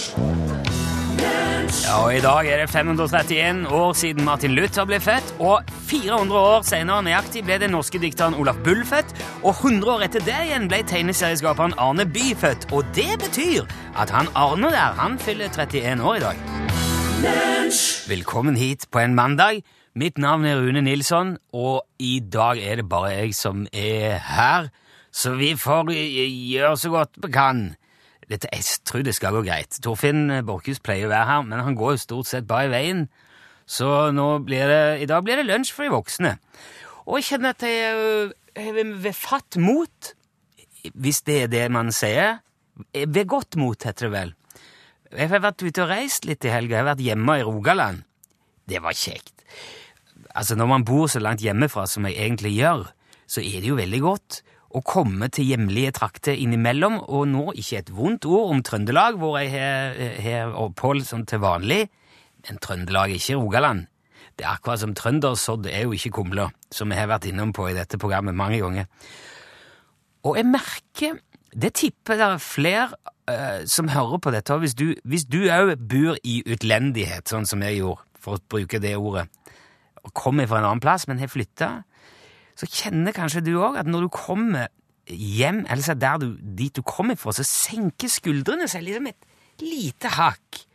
[1.90, 6.40] Ja, og I dag er det 531 år siden Martin Luther ble født, og 400
[6.40, 10.38] år senere nøyaktig ble den norske dikteren Olaf Bull født, og 100 år etter det
[10.48, 15.50] igjen ble tegneserieskaperen Arne By født, og det betyr at han Arne der, han fyller
[15.50, 16.36] 31 år i dag.
[18.10, 19.64] Velkommen hit på en mandag.
[19.96, 24.70] Mitt navn er Rune Nilsson, og i dag er det bare jeg som er her,
[25.12, 27.64] så vi får eh, gjøre så godt vi kan.
[28.30, 29.80] Dette, jeg tror det skal gå greit.
[29.82, 33.08] Torfinn Borchhus pleier å være her, men han går jo stort sett bare i veien.
[33.70, 33.88] Så
[34.46, 34.62] det,
[35.02, 36.36] i dag blir det lunsj for de voksne.
[37.10, 40.14] Og jeg kjenner at jeg har ved- ved fatt mot,
[40.94, 42.40] hvis det er det man sier.
[42.94, 44.34] Ved godt mot, heter det vel.
[45.12, 46.76] Jeg har vært ute og reist litt i helga.
[46.78, 48.04] Jeg har vært hjemme i Rogaland.
[48.70, 49.34] Det var kjekt.
[50.36, 52.86] Altså, når man bor så langt hjemmefra som jeg egentlig gjør,
[53.26, 57.80] så er det jo veldig godt å komme til hjemlige trakter innimellom, og nå ikke
[57.80, 59.52] et vondt ord om Trøndelag, hvor jeg
[60.22, 61.90] har- opphold sånn til vanlig,
[62.48, 63.88] men Trøndelag er ikke Rogaland.
[64.38, 67.70] Det er akkurat som trøndersodd er jo ikke kumler, som vi har vært innom på
[67.70, 68.86] i dette programmet mange ganger.
[70.24, 71.20] Og jeg merker,
[71.52, 72.94] det tipper det er flere
[73.30, 77.62] uh, som hører på dette, hvis du, hvis du også bor i utlendighet, sånn som
[77.62, 79.28] jeg gjorde, for å bruke det ordet,
[80.04, 81.84] og kommer fra en annen plass, men har flyttet,
[82.60, 84.68] så kjenner kanskje du også at når du kommer
[85.10, 89.64] hjem, eller så der du, dit du kommer fra, så senker skuldrene seg liksom et
[89.64, 90.66] lite hakk.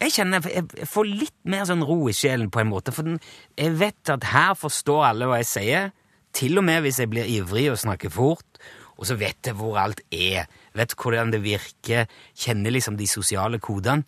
[0.00, 3.72] Jeg kjenner jeg får litt mer sånn ro i sjelen på en måte, for jeg
[3.80, 5.90] vet at her forstår alle hva jeg sier,
[6.36, 8.60] til og med hvis jeg blir ivrig og snakker fort,
[9.00, 10.46] og så vet jeg hvor alt er,
[10.76, 14.04] vet hvordan det virker, kjenner liksom de sosiale kodene.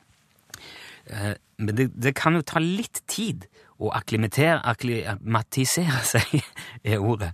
[1.08, 3.44] Eh, Men det, det kan jo ta litt tid
[3.78, 6.40] å akklimatisere seg,
[6.84, 7.32] er ordet,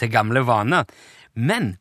[0.00, 0.88] til gamle vaner.
[1.34, 1.74] Men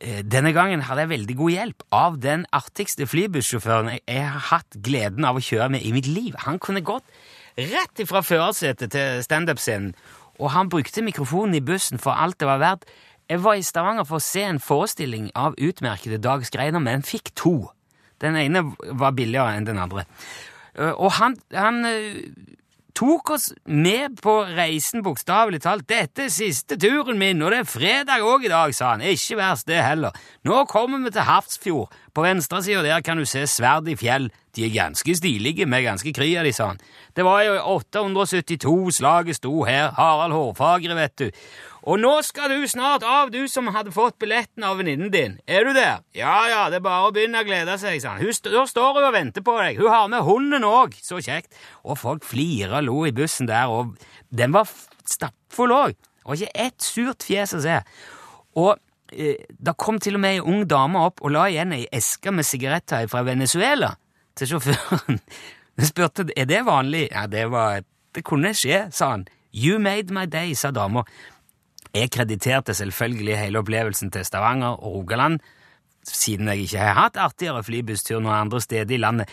[0.00, 4.78] eh, denne gangen hadde jeg veldig god hjelp av den artigste flybussjåføren jeg har hatt
[4.84, 6.38] gleden av å kjøre med i mitt liv.
[6.46, 7.06] Han kunne gått
[7.58, 9.94] rett ifra førersetet til standup-scenen,
[10.38, 12.84] og han brukte mikrofonen i bussen for alt det var verdt.
[13.28, 17.34] Jeg var i Stavanger for å se en forestilling av utmerkede Dag Skreiner, men fikk
[17.36, 17.56] to.
[18.22, 18.62] Den ene
[18.98, 20.06] var billigere enn den andre.
[20.78, 22.22] Eh, Og han, han eh,
[22.98, 25.86] tok oss med på reisen, bokstavelig talt.
[25.86, 29.04] 'Dette er siste turen min, og det er fredag òg i dag', sa han.
[29.06, 30.16] Ikke verst, det heller.
[30.44, 31.92] Nå kommer vi til Hafrsfjord.
[32.14, 34.30] På venstre side der kan du se sverd i fjell.
[34.56, 36.80] De er ganske stilige, med ganske kry de, sa han.
[37.16, 41.28] Det var jo 872 slaget sto her, Harald Hårfagre, vet du.
[41.88, 45.36] Og nå skal du snart av, du som hadde fått billetten av venninnen din.
[45.48, 46.02] Er du der?
[46.16, 48.24] Ja, ja, det er bare å begynne å glede seg, sa han.
[48.24, 49.78] Da står hun og venter på deg.
[49.80, 50.98] Hun har med hunden òg.
[51.04, 51.54] Så kjekt.
[51.84, 53.94] Og folk flira lo i bussen der, og
[54.28, 54.68] den var
[55.08, 55.96] stappfull òg.
[56.26, 57.78] Og ikke ett surt fjes å se.
[58.60, 58.74] Og
[59.14, 62.34] eh, da kom til og med ei ung dame opp og la igjen ei eske
[62.34, 63.94] med sigaretter fra Venezuela
[64.38, 65.18] til sjåføren.
[65.78, 67.08] Hun spurte er det vanlig.
[67.12, 67.82] Ja, det var
[68.14, 69.26] Det kunne skje, sa han.
[69.54, 71.02] You made my day, sa dama.
[71.94, 75.38] Jeg krediterte selvfølgelig hele opplevelsen til Stavanger og Rogaland,
[76.02, 79.28] siden jeg ikke har hatt artigere flybusstur noen andre steder i landet.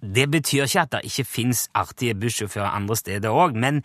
[0.00, 3.82] Det betyr ikke at det ikke fins artige bussjåfører andre steder òg, men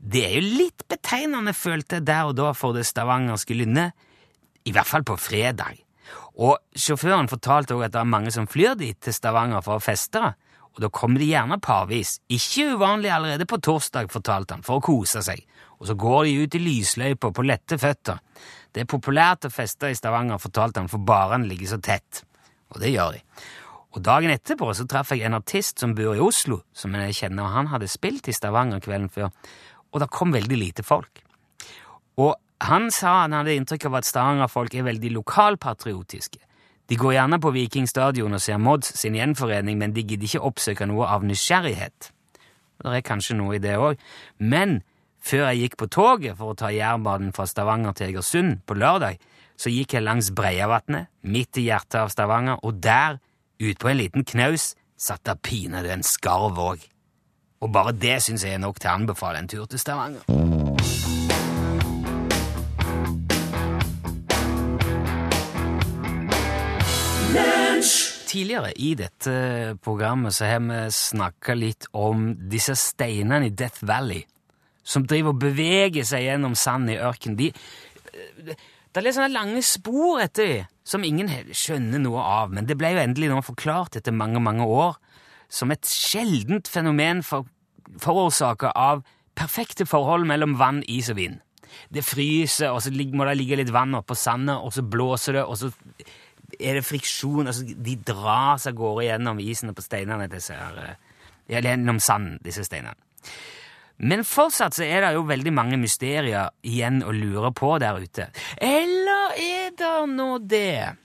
[0.00, 3.94] det er jo litt betegnende, følte jeg der og da, for det stavangerske lynnet.
[4.64, 5.83] I hvert fall på fredag.
[6.34, 9.82] Og sjåføren fortalte òg at det er mange som flyr dit til Stavanger for å
[9.82, 10.32] feste,
[10.74, 12.16] og da kommer de gjerne parvis.
[12.34, 15.44] Ikke uvanlig allerede på torsdag, fortalte han, for å kose seg.
[15.78, 18.18] Og så går de ut i lysløypa på lette føtter.
[18.74, 22.24] Det er populært å feste i Stavanger, fortalte han, for barene ligger så tett.
[22.74, 23.22] Og det gjør de.
[23.94, 27.46] Og dagen etterpå så traff jeg en artist som bor i Oslo, som jeg kjenner,
[27.46, 29.30] og han hadde spilt i Stavanger kvelden før,
[29.94, 31.22] og det kom veldig lite folk.
[32.18, 32.34] Og
[32.68, 36.40] han sa han hadde inntrykk av at Stavanger-folk er veldig lokalpatriotiske.
[36.88, 40.44] De går gjerne på Viking stadion og ser Mods sin gjenforening, men de gidder ikke
[40.44, 42.10] oppsøke noe av nysgjerrighet.
[42.84, 44.00] Det er kanskje noe i det òg.
[44.38, 44.82] Men
[45.24, 49.16] før jeg gikk på toget for å ta Jærbanen fra Stavanger til Egersund på lørdag,
[49.56, 53.20] så gikk jeg langs Breiavatnet, midt i hjertet av Stavanger, og der,
[53.62, 56.84] utpå en liten knaus, satt det pinadø en skarv òg.
[57.64, 60.43] Og bare det syns jeg er nok til å anbefale en tur til Stavanger.
[68.34, 69.32] Tidligere i dette
[69.84, 74.24] programmet så har vi snakka litt om disse steinene i Death Valley,
[74.82, 77.36] som driver og beveger seg gjennom sand i ørkenen.
[77.38, 77.52] De,
[78.50, 82.74] det er litt sånne lange spor etter dem, som ingen skjønner noe av, men det
[82.76, 84.98] ble jo endelig nå forklart etter mange, mange år
[85.46, 87.46] som et sjeldent fenomen for,
[88.02, 89.06] forårsaka av
[89.38, 91.38] perfekte forhold mellom vann, is og vind.
[91.90, 95.44] det fryser, og så må det ligge litt vann oppå sandet, og så blåser det,
[95.44, 95.70] og så
[96.58, 97.46] er det friksjon.
[97.46, 100.28] altså De dras av gårde gjennom isen og på steinene.
[100.30, 102.96] Disse her, eh, gjennom sanden, disse steinene.
[103.96, 108.28] Men fortsatt så er det jo veldig mange mysterier igjen å lure på der ute.
[108.58, 110.96] Eller er det nå det?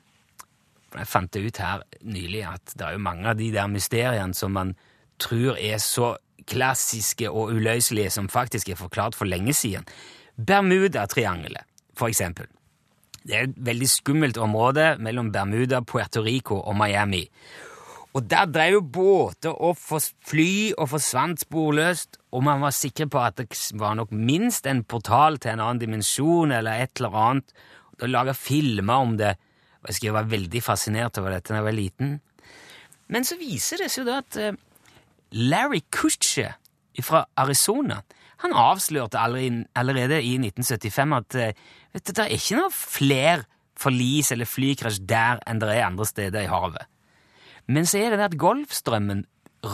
[0.95, 4.33] Jeg fant det ut her nylig at det er jo mange av de der mysteriene
[4.33, 4.73] som man
[5.21, 6.15] tror er så
[6.49, 9.85] klassiske og uløselige som faktisk er forklart for lenge siden.
[10.39, 12.49] Bermudatriangelet, for eksempel.
[13.23, 17.25] Det er et veldig skummelt område mellom Bermuda, Puerto Rico og Miami.
[18.17, 23.21] Og der drev jo båter og fly og forsvant sporløst, og man var sikker på
[23.21, 27.53] at det var nok minst en portal til en annen dimensjon eller et eller annet.
[27.99, 29.35] Og laga filmer om det.
[29.83, 32.17] Og jeg var veldig fascinert over dette da jeg var liten.
[33.09, 34.57] Men så viser det seg da at eh,
[35.31, 36.57] Larry Kutcher
[37.03, 38.01] fra Arizona
[38.43, 41.57] han avslørte allerede i 1975 at eh,
[41.93, 43.43] vet du, det er ikke noe flere
[43.79, 46.87] forlis eller flykrasj der enn det er andre steder i havet.
[47.69, 49.25] Men så er det det at Golfstrømmen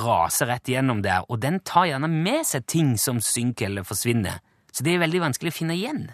[0.02, 4.42] raser rett gjennom der, og den tar gjerne med seg ting som synker eller forsvinner.
[4.74, 6.08] Så det er veldig vanskelig å finne igjen.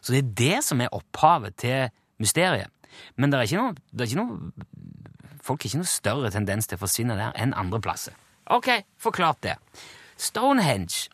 [0.00, 1.88] Så det er det som er opphavet til
[2.20, 2.68] mysteriet.
[3.16, 4.68] Men det er ikke noe, det er ikke noe
[5.40, 8.12] Folk har ikke noe større tendens til å forsvinne der enn andre plasser.
[8.52, 8.68] Ok,
[9.00, 9.54] forklart det.
[10.20, 11.08] Stonehenge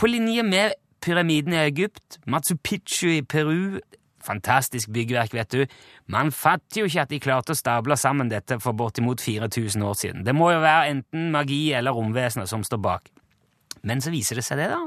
[0.00, 0.72] på linje med
[1.04, 3.80] pyramiden i Egypt, Machu Picchu i Peru
[4.24, 5.66] Fantastisk byggverk, vet du.
[6.06, 9.96] Man fatter jo ikke at de klarte å stable sammen dette for bortimot 4000 år
[9.96, 10.24] siden.
[10.24, 13.08] Det må jo være enten magi eller romvesener som står bak.
[13.82, 14.80] Men så viser det seg det, da,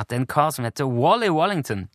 [0.00, 1.86] at en kar som heter Wally Wallington,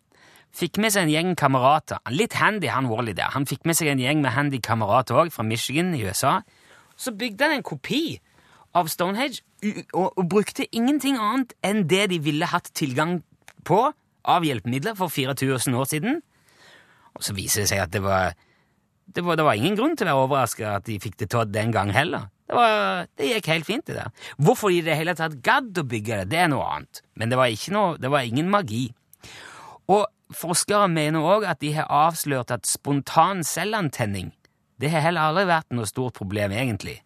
[0.53, 2.01] fikk med seg en gjeng kamerater.
[2.13, 3.33] Litt handy, han Wally der.
[3.33, 6.39] Han fikk med seg en gjeng med handy kamerater òg, fra Michigan i USA.
[6.97, 8.19] Så bygde han en kopi
[8.77, 9.41] av Stonehenge
[9.93, 13.19] og, og, brukte ingenting annet enn det de ville hatt tilgang
[13.67, 13.89] på
[14.29, 16.19] av hjelpemidler for 4000 år siden.
[17.17, 18.35] Og så viser det seg at det var,
[19.09, 21.49] det var, det var ingen grunn til å være overraska at de fikk det til
[21.49, 22.29] den gang heller.
[22.49, 24.13] Det, var, det, gikk helt fint, det der.
[24.37, 27.03] Hvorfor de i det hele tatt gadd å bygge det, det er noe annet.
[27.19, 28.87] Men det var, noe, det var ingen magi.
[29.89, 34.31] Og forskere mener òg at de har avslørt at spontan selvantenning
[34.79, 37.01] det har heller aldri vært noe stort problem, egentlig.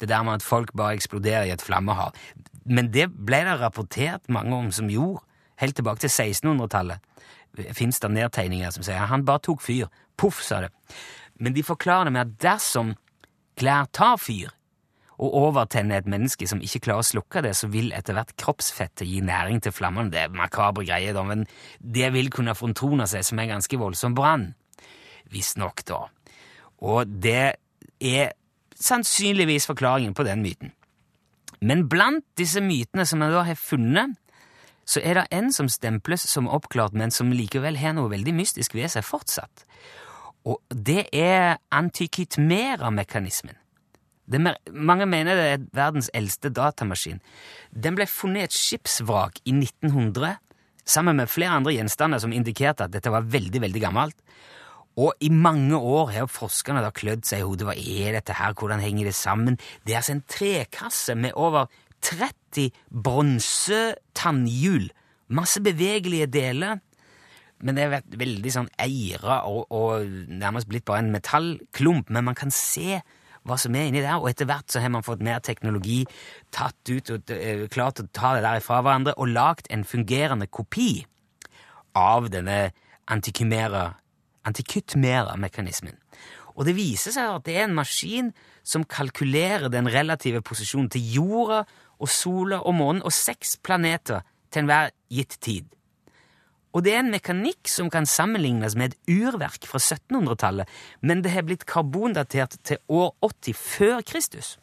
[0.00, 2.16] Det der med at folk bare eksploderer i et flammehav.
[2.64, 5.22] Men det ble det rapportert mange om som gjorde,
[5.62, 6.98] helt tilbake til 1600-tallet.
[7.76, 9.86] Fins det nedtegninger som sier han bare tok fyr.
[10.18, 10.72] Poff, sa det.
[11.38, 12.94] Men de forklarer det med at dersom
[13.58, 14.50] klær tar fyr,
[15.22, 19.06] og overtenner et menneske som ikke klarer å slukke det, så vil etter hvert kroppsfettet
[19.06, 20.10] gi næring til flammene.
[20.10, 21.44] Det er makabre greier, da, men
[21.78, 24.48] det vil kunne frontrone seg som en ganske voldsom brann.
[25.30, 26.00] Visstnok, da.
[26.82, 27.54] Og det
[28.02, 28.34] er
[28.80, 30.72] sannsynligvis forklaringen på den myten.
[31.64, 34.16] Men blant disse mytene som jeg da har funnet,
[34.84, 38.74] så er det en som stemples som oppklart, men som likevel har noe veldig mystisk
[38.76, 39.64] ved seg fortsatt.
[40.44, 43.56] Og det er antikitmera-mekanismen.
[44.72, 47.20] Mange mener det er verdens eldste datamaskin.
[47.72, 50.36] Den ble funnet i et skipsvrak i 1900
[50.84, 54.16] sammen med flere andre gjenstander som indikerte at dette var veldig, veldig gammelt.
[55.00, 57.66] Og i mange år har forskerne da klødd seg i hodet.
[57.66, 58.54] Hva er dette her?
[58.54, 59.58] Hvordan henger det sammen?
[59.82, 61.66] Det er altså en trekasse med over
[62.04, 62.70] 30
[63.04, 64.90] bronsetannhjul.
[65.34, 66.78] Masse bevegelige deler.
[67.64, 72.10] Men det er veldig sånn eira og, og, nærmest blitt bare en metallklump.
[72.12, 73.00] Men man kan se
[73.44, 76.04] hva som er inni der, og etter hvert så har man fått mer teknologi,
[76.54, 80.48] tatt ut og uh, klart å ta det der fra hverandre og lagd en fungerende
[80.48, 81.04] kopi
[81.98, 82.72] av denne
[83.12, 83.90] antikymera
[84.48, 85.96] antikytmera-mekanismen.
[86.54, 88.30] Og det viser seg at det er en maskin
[88.66, 91.64] som kalkulerer den relative posisjonen til jorda
[91.98, 95.66] og sola og månen og seks planeter til enhver gitt tid.
[96.74, 100.70] Og det er en mekanikk som kan sammenlignes med et urverk fra 1700-tallet,
[101.06, 104.56] men det har blitt karbondatert til år 80 før Kristus.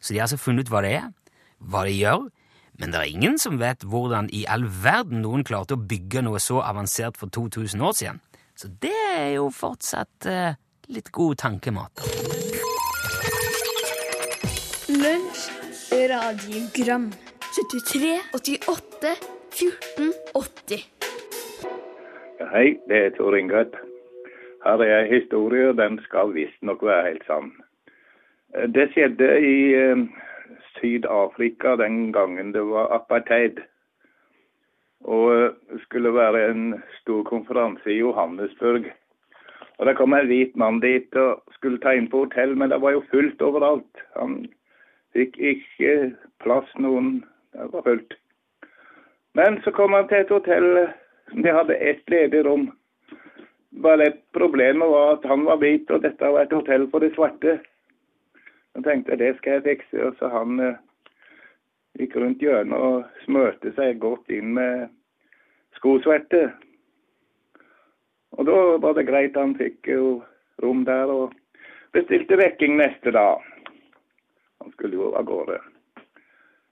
[0.00, 1.08] Så de har altså funnet ut hva det er,
[1.58, 2.28] hva det gjør,
[2.80, 6.38] men det er ingen som vet hvordan i all verden noen klarte å bygge noe
[6.40, 8.22] så avansert for 2000 år siden.
[8.60, 10.56] Så det er jo fortsatt eh,
[10.92, 12.02] litt god tankemat.
[14.92, 15.46] Lunsj,
[16.10, 17.06] radiogram,
[17.56, 19.14] 73, 88,
[19.62, 20.12] 14,
[20.42, 20.84] 80.
[22.52, 23.80] Hei, det er Tor Ingat.
[24.66, 27.54] Her er ei historie, og den skal visstnok være helt sann.
[28.76, 30.04] Det skjedde i eh,
[30.74, 33.64] Syd-Afrika den gangen det var apartheid.
[35.04, 36.64] Og det eh, skulle være en
[37.00, 38.90] stor konferanse i Johannesburg.
[39.78, 42.80] Og Det kom en hvit mann dit og skulle ta inn på hotell, men det
[42.82, 44.02] var jo fullt overalt.
[44.16, 44.42] Han
[45.16, 46.12] fikk ikke
[46.44, 47.22] plass noen.
[47.56, 48.14] Det var fullt.
[49.34, 50.68] Men så kom han til et hotell
[51.30, 52.68] som de hadde ett ledig rom.
[53.82, 57.60] Bare Problemet var at han var hvit, og dette var et hotell for de svarte.
[58.74, 60.78] Så tenkte jeg det skal jeg fikse, og så han eh,
[62.00, 64.88] gikk rundt hjørnet og smørte seg godt inn med
[65.76, 66.48] skosvette.
[68.38, 70.20] Og da var det greit, han fikk jo
[70.62, 71.34] rom der og
[71.92, 73.42] bestilte vekking neste dag.
[74.60, 75.58] Han skulle jo av gårde.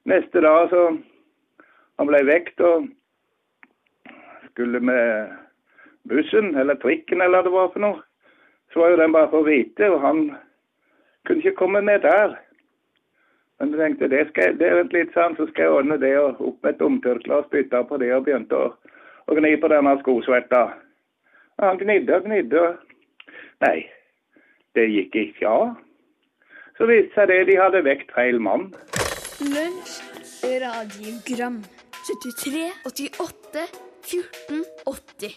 [0.09, 0.91] Neste dag så
[1.99, 2.85] Han ble vekt og
[4.53, 5.33] skulle med
[6.07, 8.05] bussen eller trikken eller hva det var for noe.
[8.71, 10.21] Så var jo den bare for hvite, og han
[11.27, 12.37] kunne ikke komme med der.
[13.59, 16.43] Men jeg tenkte det skal, det er litt sånn, så skal jeg ordne det og
[16.51, 18.69] opp med et omtørkle og spytte på det og begynte å,
[19.27, 20.63] å gni på denne skosverta.
[21.59, 22.65] Og han gnidde og gnidde.
[23.67, 23.79] Nei,
[24.79, 25.75] det gikk ikke av.
[26.79, 28.71] Så viste seg det de hadde vekt feil mann.
[29.43, 29.99] Lunsj,
[30.63, 31.59] radiogram
[32.07, 33.67] 73 88
[34.07, 35.35] 14 80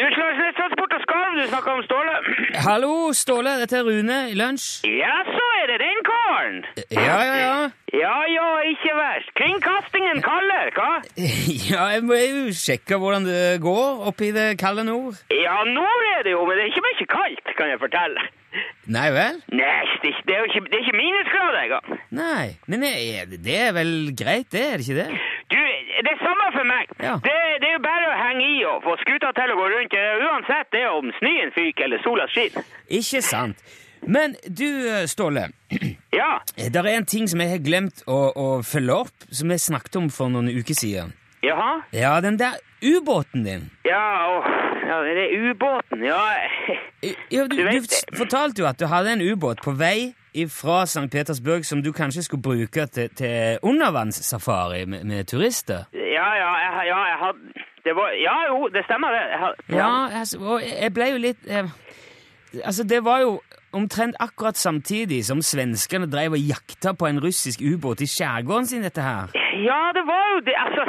[0.00, 0.56] Utslagsnett
[0.96, 2.14] og Skarv, du snakker om Ståle?
[2.66, 3.52] Hallo, Ståle.
[3.62, 4.86] Dette er Rune i lunsj.
[4.88, 6.58] Ja, så er det den karen!
[6.90, 7.54] Ja, ja, ja.
[7.94, 9.30] Ja, ja, ikke verst.
[9.38, 10.90] Kringkastingen kaller, hva?
[11.70, 15.18] Ja, jeg må jo sjekke hvordan det går oppe i det kalde nord.
[15.34, 18.26] Ja, nord er det jo, men det er ikke mye kaldt, kan jeg fortelle.
[18.90, 19.36] Nei vel?
[19.54, 22.00] Nei, er det er jo ikke, det er ikke minusgrader engang.
[22.18, 22.46] Nei.
[22.66, 24.64] Men er- det er vel greit, det?
[24.72, 25.20] Er det ikke det?
[26.00, 26.90] Det er samme for meg.
[27.02, 27.14] Ja.
[27.24, 29.96] Det, det er jo bare å henge i og få skuta til å gå rundt.
[30.30, 32.66] Uansett det er om snøen fyker eller sola skinner.
[33.00, 33.60] Ikke sant.
[34.06, 34.66] Men du,
[35.10, 35.48] Ståle.
[36.20, 36.40] Ja.
[36.56, 39.96] Det er en ting som jeg har glemt å, å følge opp, som jeg snakket
[40.00, 41.12] om for noen uker siden.
[41.40, 41.78] Jaha?
[41.96, 43.62] Ja, den der ubåten din.
[43.86, 44.02] Ja,
[44.34, 44.48] åh,
[44.84, 46.18] ja, det er ubåten, ja.
[47.30, 50.10] Ja, du, Du du fortalte jo at du hadde en ubåt på vei
[50.48, 51.08] fra St.
[51.12, 55.84] Petersburg som du kanskje skulle bruke til, til undervannssafari med, med turister.
[55.94, 57.38] Ja, ja, jeg, ja, jeg hadde
[57.84, 59.22] det var, Ja, jo, det stemmer det.
[59.30, 61.64] Jeg, had- Ja, altså, og jeg ble jo litt eh,
[62.64, 63.40] Altså, det var jo
[63.72, 68.82] omtrent akkurat samtidig som svenskene drev og jakta på en russisk ubåt i skjærgården sin,
[68.82, 69.30] dette her.
[69.60, 70.56] Ja, det var jo det.
[70.64, 70.82] Altså,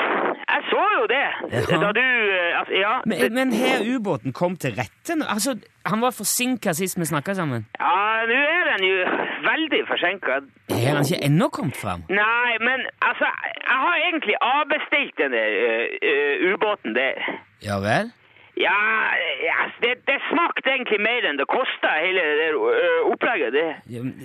[0.52, 1.28] jeg så jo det.
[1.52, 1.78] Ja.
[1.84, 5.18] Da du eh, altså, Ja, Men, men her ubåten kom til rette?
[5.36, 7.66] Altså, han var forsinka sist vi snakka sammen.
[7.80, 7.98] ja
[8.30, 8.98] nå er den jo
[9.50, 10.40] veldig forsinka.
[10.70, 12.04] Er han ikke ennå kommet fram?
[12.10, 13.28] Nei, men altså,
[13.70, 17.18] jeg har egentlig avbestilt denne uh, uh, ubåten der.
[17.66, 18.12] Ja vel?
[18.62, 18.78] Ja,
[19.42, 23.54] yes, det, det smakte egentlig mer enn det kosta, hele det eh, opplegget.
[23.54, 23.70] det.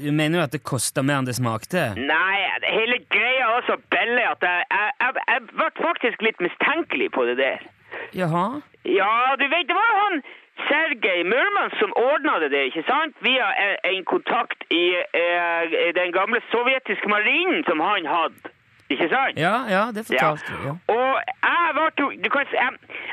[0.05, 1.89] Du mener jo at det kosta mer enn det smakte?
[1.97, 6.43] Nei, det hele greia var så billig at jeg, jeg, jeg, jeg ble faktisk litt
[6.49, 7.69] mistenkelig på det der.
[8.17, 8.47] Jaha?
[8.85, 10.21] Ja, du vet, det var han
[10.67, 13.17] Sergej Murman som ordna det der, ikke sant?
[13.25, 14.85] Via en, en kontakt i
[15.23, 18.53] eh, den gamle sovjetiske marinen som han hadde.
[18.93, 19.39] Ikke sant?
[19.47, 20.69] Ja, ja, det fortalte du.
[20.69, 20.75] Ja.
[20.95, 21.13] Og
[21.49, 22.71] jeg var jo du kan, jeg,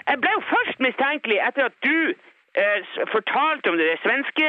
[0.09, 1.97] jeg ble jo først mistenkelig etter at du
[2.61, 2.79] eh,
[3.15, 4.45] fortalte om det svenske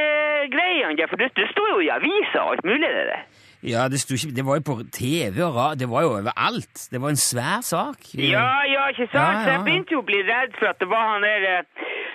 [0.54, 1.08] greiene.
[1.10, 3.24] For det, det sto jo i avisa og alt mulig det der.
[3.72, 6.76] Ja, det, ikke, det var jo på TV og rad, det var jo overalt.
[6.92, 7.98] Det var en svær sak.
[8.12, 9.14] Ja, ja, ikke sant?
[9.14, 11.48] Ja, ja, Så jeg begynte jo å bli redd for at det var han der
[11.52, 11.62] eh,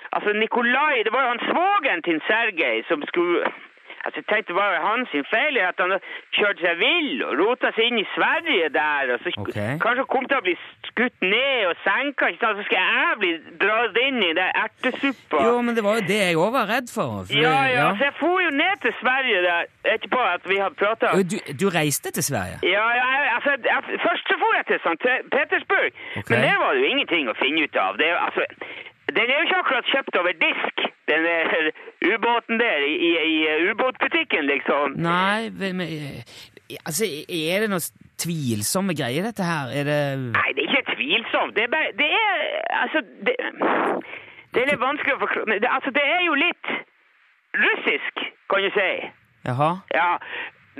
[0.09, 3.49] Altså, Nikolai Det var jo han svogeren til Sergej som skulle
[4.05, 5.95] Altså, jeg tenkte bare hans feil at han
[6.37, 9.75] kjørte seg vill og rota seg inn i Sverige der, og så okay.
[9.83, 10.55] Kanskje kom til å bli
[10.89, 12.61] skutt ned og senka, ikke sant?
[12.61, 13.31] Så skal jeg bli
[13.63, 15.43] dratt inn i den ertesuppa.
[15.47, 17.25] Jo, men det var jo det jeg òg var redd for.
[17.27, 20.79] for Ja, ja, så jeg for jo ned til Sverige der etterpå at vi hadde
[20.83, 21.13] prata.
[21.33, 22.59] Du, du reiste til Sverige?
[22.63, 24.99] Ja, ja, altså, jeg, først så for jeg til St.
[25.35, 26.31] Petersburg, okay.
[26.31, 27.99] men der var det jo ingenting å finne ut av.
[27.99, 28.45] Det, er altså,
[29.17, 31.71] den er jo ikke akkurat kjøpt over disk, den der
[32.05, 34.95] ubåten der i, i, i ubåtbutikken, liksom.
[35.03, 35.87] Nei, men, men,
[36.85, 37.83] altså, er det noe
[38.23, 39.73] tvilsomme greier, dette her?
[39.79, 39.99] Er det
[40.31, 41.55] Nei, det er ikke tvilsomt.
[41.55, 42.37] Det er bare Det er
[42.83, 43.35] Altså, det,
[44.53, 46.71] det er litt vanskelig å forklare det, Altså, det er jo litt
[47.65, 48.91] russisk, kan du si.
[49.49, 49.69] Jaha?
[49.95, 50.11] Ja,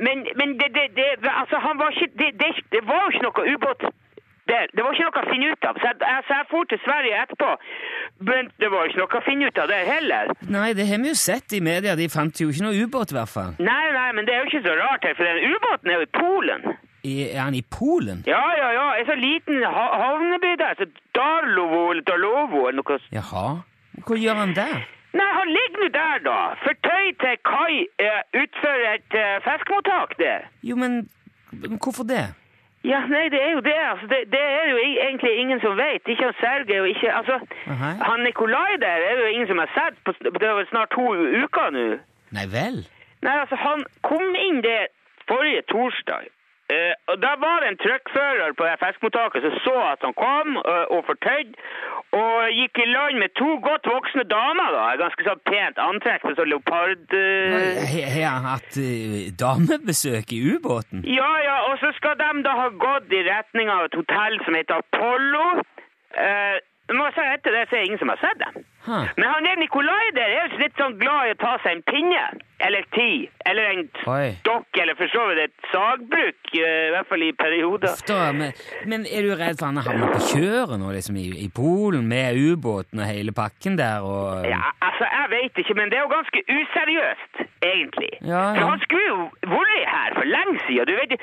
[0.05, 1.07] men, men det, det, det,
[1.41, 3.89] altså, han var ikke, det, det, det var jo ikke noe ubåt
[4.51, 4.67] der.
[4.73, 5.79] Det var ikke noe å finne ut av.
[5.81, 7.51] Så jeg, så jeg for til Sverige etterpå,
[8.29, 10.33] men det var ikke noe å finne ut av der heller.
[10.57, 11.95] Nei, det har vi jo sett i media.
[11.99, 13.55] De fant jo ikke noe ubåt, i hvert fall.
[13.61, 16.07] Nei, nei, men det er jo ikke så rart her, for den ubåten er jo
[16.07, 16.69] i Polen.
[17.07, 18.25] I, er han i Polen?
[18.27, 22.99] Ja, ja, ja, en så liten ha havneby der, så Darlovo eller Dalovo eller noe.
[23.15, 23.45] Jaha?
[24.03, 24.81] Hva gjør han der?
[25.17, 30.45] Nei, han ligger nå der da, fortøyd til kai eh, utfor et eh, fiskemottak der.
[30.61, 31.01] Jo, men,
[31.55, 32.27] men hvorfor det?
[32.83, 33.75] Ja, nei, det er jo det.
[33.91, 36.07] Altså, det, det er jo egentlig ingen som vet.
[36.07, 37.89] Ikke han Sergej og ikke Altså, Aha.
[38.11, 40.89] han Nikolai der er det jo ingen som har sett på Det er vel snart
[40.95, 41.05] to
[41.43, 41.85] uker nå.
[42.37, 42.79] Nei vel?
[43.25, 44.87] Nei, altså, han kom inn der
[45.27, 46.31] forrige torsdag.
[46.69, 50.85] Eh, og Da var det en truckfører på fiskemottaket som så at han kom eh,
[50.93, 51.55] og fortøyd,
[52.13, 54.69] og gikk i land med to godt voksne damer.
[54.77, 57.03] da, Ganske så pent antrekk med sånn leopard...
[57.17, 58.77] eh, Har han hatt
[59.41, 61.03] damebesøk i ubåten?
[61.09, 64.57] Ja, ja, og så skal de da ha gått i retning av et hotell som
[64.57, 65.45] heter Apollo.
[66.17, 66.57] Eh,
[66.93, 68.61] må jeg si etter det, så er det ingen som har sett dem.
[68.85, 69.05] Huh.
[69.17, 72.21] Men han er Nikolai der er litt sånn glad i å ta seg en pinne,
[72.63, 73.81] eller ti, eller en
[74.11, 74.29] Oi.
[74.39, 77.99] stokk, eller for så vidt et sagbruk, eh, i hvert fall i perioder.
[78.07, 78.55] Da, men,
[78.89, 82.07] men er du redd for han har havnet på kjøret nå, liksom, i, i Polen
[82.07, 86.07] med ubåten og hele pakken der, og Ja, altså, jeg vet ikke, men det er
[86.07, 87.43] jo ganske useriøst,
[87.73, 88.13] egentlig.
[88.23, 89.21] Ja, For han skulle jo
[89.55, 90.87] vært her for lenge siden.
[90.87, 91.19] Du vet,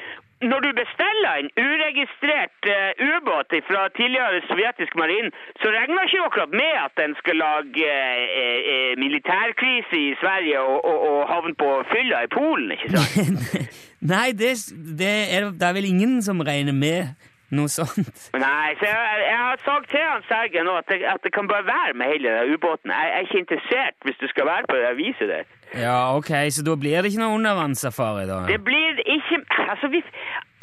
[0.50, 5.28] når du bestiller en uregistrert uh, ubåt fra tidligere sovjetisk marin,
[5.61, 10.78] så regner ikke akkurat med at den skal lage uh, uh, militærkrise i Sverige og,
[10.90, 13.40] og, og havne på fylla i Polen, ikke sant?
[14.14, 14.52] Nei, det,
[15.00, 17.16] det, er, det er vel ingen som regner med
[17.55, 18.31] noe sånt.
[18.35, 21.66] Nei, så jeg, jeg har sagt til han Sergen at det, at det kan bare
[21.69, 22.90] være med hele ubåten.
[22.90, 25.45] Jeg, jeg er ikke interessert hvis du skal være på det viset der.
[25.75, 28.43] Ja, ok, så da blir det ikke noe undervannssafari, da?
[28.50, 29.36] Det blir ikke
[29.73, 30.02] Altså, vi,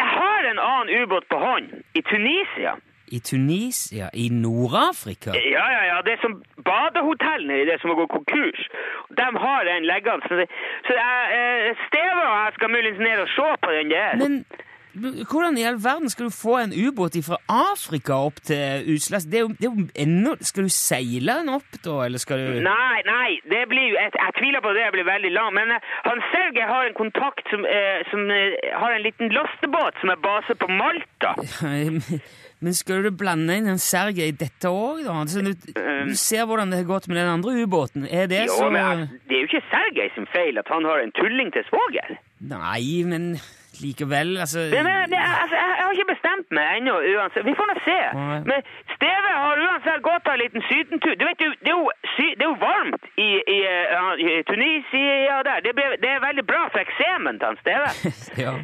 [0.01, 1.67] jeg har en annen ubåt på hånd.
[1.99, 2.73] I Tunisia.
[3.17, 4.05] I Tunisia?
[4.13, 5.29] I Nord-Afrika?
[5.55, 5.97] Ja, ja, ja.
[6.05, 6.35] Det er som
[6.69, 8.61] badehotellene i det som har gått konkurs.
[9.19, 10.23] De har en liggende.
[10.27, 10.47] Så, det,
[10.87, 14.11] så jeg, eh, Steve og jeg skal muligens ned og se på den der.
[14.23, 14.33] Men
[14.93, 19.25] hvordan i all verden skal du få en ubåt fra Afrika opp til utslags...
[19.25, 22.41] Det er jo, det er jo ennå Skal du seile den opp, da, eller skal
[22.41, 25.57] du Nei, nei, det blir jo, jeg, jeg tviler på at det blir veldig langt.
[25.57, 29.99] Men eh, han Sergej har en kontakt som, eh, som eh, har en liten lastebåt
[30.01, 31.35] som er base på Malta.
[32.63, 35.17] Men skal du blande inn en Sergej i dette òg, da?
[35.25, 38.05] Altså, du, du ser hvordan det har gått med den andre ubåten.
[38.07, 40.87] Er det Jo, så men altså, Det er jo ikke Sergej sin feil at han
[40.87, 42.15] har en tulling til svoger.
[42.43, 43.37] Nei, men
[43.81, 46.93] likevel, altså det, men, det, altså, jeg, jeg har ikke bestemt meg ennå.
[47.15, 47.45] uansett.
[47.47, 47.95] Vi får nå se.
[48.19, 48.39] Nei.
[48.51, 48.59] Men
[48.95, 51.15] Steve har uansett gått av en liten sydentur.
[51.19, 51.87] Du vet, det er jo,
[52.19, 55.63] det er jo varmt i, i, eh, i Tunisia der.
[55.65, 57.93] Det, ble, det er veldig bra for eksemen til han Steve.
[58.45, 58.55] ja.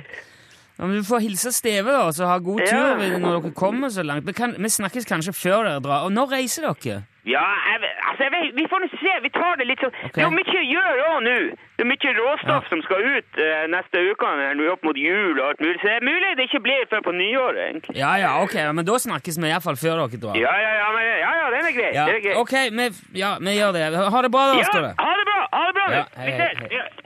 [0.79, 3.17] Ja, men Du får hilse Steve, da, så ha god tur Ja.
[3.19, 4.27] når dere kommer så langt.
[4.29, 6.05] Vi, kan, vi snakkes kanskje før dere drar.
[6.07, 7.01] Og når reiser dere?
[7.29, 9.15] Ja, jeg, altså, jeg vet, vi får nå se.
[9.25, 9.93] Vi tar det litt sånn.
[9.93, 10.13] okay.
[10.15, 11.35] Det er jo mye å gjøre òg nå.
[11.79, 15.43] Det er mye råstoff som skal ut eh, neste uke, nå opp mot jul og
[15.49, 15.77] alt mulig.
[15.79, 17.95] Så det er mulig det ikke blir før på nyåret, egentlig.
[17.99, 20.39] Ja, ja, ok, men da snakkes vi iallfall før dere drar.
[20.41, 21.91] Ja, ja, ja, men, ja, ja den er grei.
[21.95, 22.35] Ja, Den er grei.
[22.41, 22.89] ok, vi,
[23.21, 23.85] ja, vi gjør det.
[24.15, 25.39] Ha det bra, da, Ja, ha det bra!
[25.53, 25.87] Ha det bra!
[25.95, 26.33] Ja, hei.
[26.33, 26.98] Ja, hei, hei.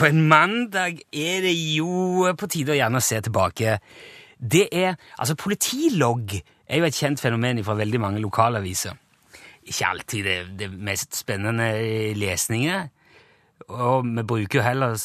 [0.00, 3.74] På en mandag er det jo på tide å gjerne se tilbake.
[4.40, 8.94] Det er, altså Politilogg er jo et kjent fenomen fra veldig mange lokalaviser.
[9.68, 11.66] Ikke alltid det, det mest spennende
[12.16, 12.86] lesninger.
[13.68, 14.96] Og vi bruker jo heller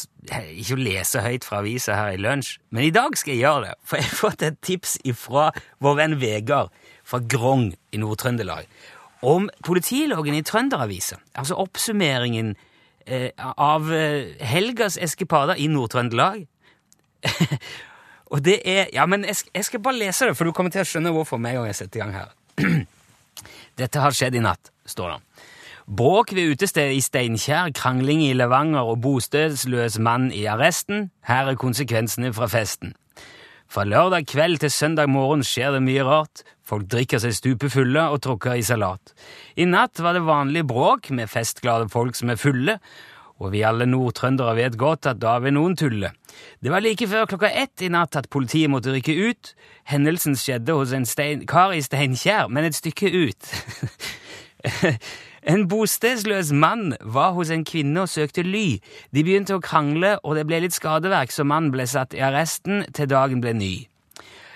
[0.56, 2.54] ikke å lese høyt fra avisa her i lunsj.
[2.72, 5.50] Men i dag skal jeg gjøre det, for jeg har fått et tips fra
[5.84, 6.72] vår venn Vegard
[7.04, 8.72] fra Grong i Nord-Trøndelag
[9.28, 11.20] om politiloggen i Trønderavisa.
[11.36, 12.56] Altså oppsummeringen
[13.06, 16.46] eh, av eh, helgas eskipader i Nord-Trøndelag.
[18.34, 20.84] Og det er Ja, men jeg, jeg skal bare lese det, for du kommer til
[20.84, 22.34] å skjønne hvorfor en gang jeg setter i gang her.
[23.80, 25.46] Dette har skjedd i natt, står det.
[25.86, 31.12] Bråk ved utestedet i Steinkjer, krangling i Levanger og bostedsløs mann i arresten.
[31.30, 32.96] Her er konsekvensene fra festen.
[33.72, 36.44] Fra lørdag kveld til søndag morgen skjer det mye rart.
[36.66, 39.14] Folk drikker seg stupefulle og tråkker i salat.
[39.58, 42.80] I natt var det vanlig bråk med festglade folk som er fulle,
[43.36, 46.14] og vi alle nordtrøndere vet godt at da vil noen tulle.
[46.64, 49.56] Det var like før klokka ett i natt at politiet måtte rykke ut.
[49.92, 53.52] Hendelsen skjedde hos en stein, kar i Steinkjer, men et stykke ut.
[55.46, 58.80] En bostedsløs mann var hos en kvinne og søkte ly.
[59.14, 62.82] De begynte å krangle, og det ble litt skadeverk, så mannen ble satt i arresten
[62.98, 63.76] til dagen ble ny.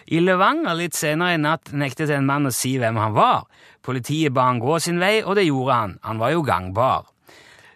[0.09, 3.45] I Levanger litt senere i natt nektet en mann å si hvem han var.
[3.85, 5.97] Politiet ba han gå sin vei, og det gjorde han.
[6.01, 7.05] Han var jo gangbar.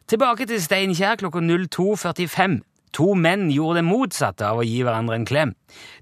[0.10, 2.64] Tilbake til Steinkjer klokka 02.45.
[2.98, 5.54] To menn gjorde det motsatte av å gi hverandre en klem.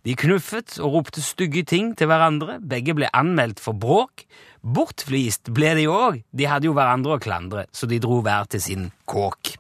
[0.07, 2.57] De knuffet og ropte stygge ting til hverandre.
[2.63, 4.25] Begge ble anmeldt for bråk.
[4.61, 6.21] Bortflist ble de òg.
[6.29, 9.55] De hadde jo hverandre å klandre, så de dro hver til sin kåk.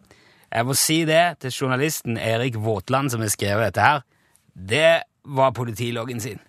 [0.51, 4.05] Jeg må si det til journalisten Erik Våtland som har skrevet dette her.
[4.53, 6.41] Det var politiloggen sin.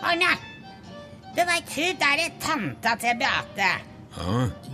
[0.00, 0.36] Å nei!
[1.36, 3.89] Du veit hun er tanta til Beate.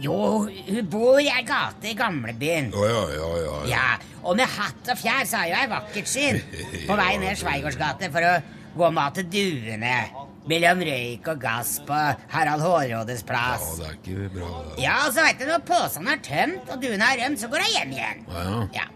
[0.01, 0.18] Jo,
[0.49, 2.70] hun bor i ei gate i gamlebyen.
[2.75, 3.57] Oh, ja, ja, ja.
[3.68, 3.72] ja.
[3.77, 6.40] Ja, og med hatt og fjær så har jo ei vakkert syn.
[6.88, 8.35] På vei ned Sveigårdsgate for å
[8.77, 9.99] gå mat til duene.
[10.46, 11.96] Mellom røyk og gass på
[12.33, 13.64] Harald Hårrådes plass.
[13.66, 14.77] Ja, det er ikke bra, Da.
[14.83, 17.64] Ja, og så veit du når posen er tømt og duene har rømt, så går
[17.64, 18.22] hun hjem igjen.
[18.31, 18.61] Ja, ja.
[18.77, 18.87] Ja.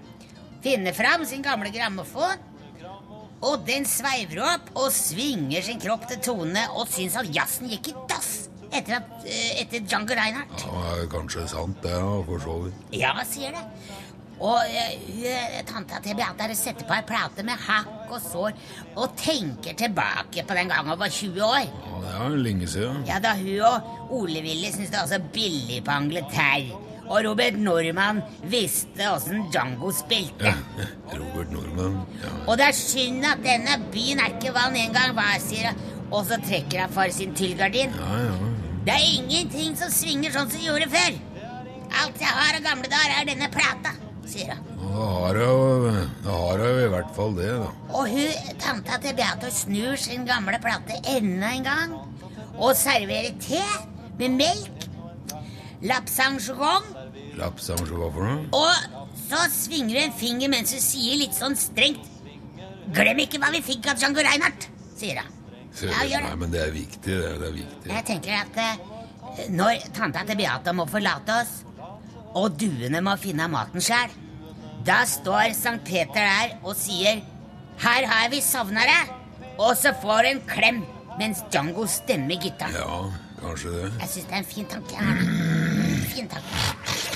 [0.63, 2.47] Finner fram sin gamle grammofon,
[3.41, 7.89] og den sveiver opp og svinger sin kropp til tonene og syns at jazzen gikk
[7.89, 8.20] i dass
[8.73, 10.65] etter, at, eh, etter Django Reinhardt.
[10.67, 12.75] Ja, det er kanskje sant, det, ja, for så vidt.
[13.01, 13.65] Ja, sier det.
[14.41, 18.55] Og uh, tanta til Beate setter på ei plate med hakk og sår
[18.97, 21.67] og tenker tilbake på den gangen hun var 20 år.
[21.69, 23.03] Ja, det er lenge siden.
[23.09, 26.79] Ja, Da hun og Ole Willy syntes det var så billig på Angleterre.
[27.11, 30.47] Og Robert Norman visste åssen Django spilte.
[30.47, 30.87] Ja,
[31.21, 32.33] Robert Norman, Ja.
[32.47, 35.75] Og det er synd at denne byen er ikke hva den en gang var, sier
[35.75, 35.89] hun.
[36.11, 37.93] Og så trekker hun for sin tyllgardin.
[37.99, 38.50] Ja, ja.
[38.85, 41.17] Det er ingenting som svinger sånn som det gjorde før.
[42.01, 43.93] Alt jeg har av gamle dager, er denne plata,
[44.25, 44.69] sier hun.
[44.81, 45.09] Da
[46.33, 47.69] har jeg jo i hvert fall det, da.
[47.93, 51.95] Og hun, tanta til Beate snur sin gamle plate enda en gang
[52.61, 53.61] og serverer te
[54.21, 54.87] med melk,
[55.85, 56.41] lapsang
[57.41, 58.49] Lapsang, hva for noe?
[58.53, 62.09] og så svinger hun en finger mens hun sier litt sånn strengt
[62.91, 64.67] Glem ikke hva vi fikk av Django Reinhardt,
[64.99, 65.40] sier hun.
[65.81, 67.35] Ja, gjør Nei, men det er viktig, det.
[67.41, 67.91] Det er viktig.
[67.93, 71.53] Jeg tenker at eh, når tanta til Beate må forlate oss,
[72.39, 74.13] og duene må finne maten sjæl,
[74.87, 77.21] da står Sankt Peter der og sier
[77.81, 79.13] 'Her har vi savna deg',
[79.59, 80.83] og så får du en klem
[81.19, 82.69] mens Django stemmer gutta.
[82.75, 82.99] Ja,
[83.41, 83.93] kanskje det.
[84.01, 84.97] Jeg syns det er en fin tanke.
[86.15, 87.10] Fin tanke.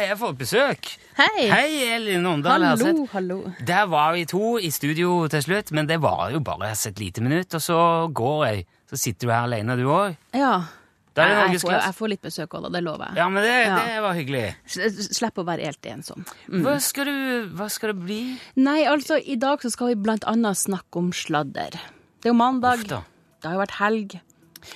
[0.00, 0.88] Har jeg fått besøk!
[1.18, 1.46] Hei!
[1.50, 3.38] Hei, Elin Åndal Hallo, hallo.
[3.66, 7.24] Der var vi to i studio til slutt, men det var jo bare et lite
[7.24, 7.78] minutt, og så
[8.16, 8.68] går jeg.
[8.90, 10.16] Så sitter du her alene, du òg.
[10.34, 10.54] Ja.
[11.20, 12.68] Jeg, jeg, får, jeg får litt besøk òg.
[12.72, 13.18] Det lover jeg.
[13.20, 13.76] Ja, men det, Ja.
[13.84, 14.44] det var hyggelig.
[15.18, 16.24] Slipp å være helt ensom.
[16.48, 16.62] Mm.
[16.64, 18.20] Hva skal, du, hva skal det bli?
[18.62, 21.76] Nei, altså, i dag så skal vi blant annet snakke om sladder.
[21.76, 22.86] Det er jo mandag.
[22.88, 24.16] Det har jo vært helg.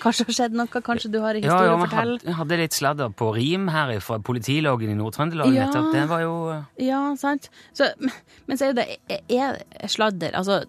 [0.02, 0.66] Kanskje har skjedd noe?
[0.84, 2.16] Kanskje du har en Ja, historie ja, å fortelle?
[2.20, 5.66] Ja, jeg hadde litt sladder på rim her fra politiloggen i Nord-Trøndelag Ja.
[5.66, 5.90] nettopp.
[5.94, 7.48] Det var jo eh, Ja, sant.
[7.72, 7.88] Så,
[8.46, 8.86] men så er det
[9.30, 10.60] er sladder Altså,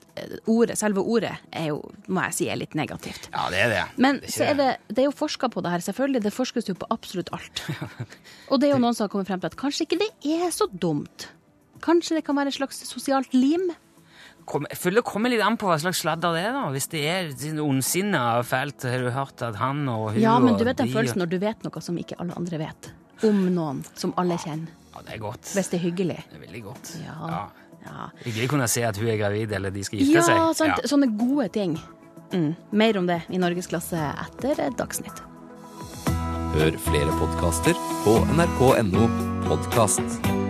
[0.47, 3.29] ordet, selve ordet er jo, må jeg si, er litt negativt.
[3.33, 3.83] Ja, det er det.
[3.97, 6.23] Men Det er så er det, det er jo forska på det her, selvfølgelig.
[6.23, 7.63] Det forskes jo på absolutt alt.
[8.51, 10.51] Og det er jo noen som har kommet frem til at kanskje ikke det er
[10.53, 11.29] så dumt.
[11.85, 13.71] Kanskje det kan være et slags sosialt lim.
[14.45, 16.51] Kom, jeg føler det kommer litt an på hva slags sladder det er.
[16.53, 16.63] da.
[16.69, 20.37] Hvis det er ondsinne ondsinna og fælt, har du hørt at han og hun Ja,
[20.39, 22.91] men du vet den de- følelsen når du vet noe som ikke alle andre vet.
[23.23, 24.69] Om noen som alle kjenner.
[24.93, 25.41] Ja, det er godt.
[25.55, 26.17] Hvis det er hyggelig.
[26.29, 26.93] Det er veldig godt.
[27.03, 27.49] Ja.
[27.85, 30.55] Ja, Hyggelig å kunne se at hun er gravid, eller de skal gifte ja seg.
[30.57, 30.87] sant.
[30.89, 31.75] Sånne gode ting.
[32.33, 32.55] Mm.
[32.71, 33.93] Mer om det i Norgesklasse
[34.25, 35.21] etter Dagsnytt.
[36.55, 37.73] Hør flere podkaster
[38.05, 39.05] på nrk.no
[39.47, 40.44] podkast.